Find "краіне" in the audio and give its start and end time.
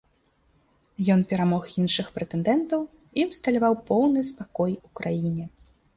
5.03-5.45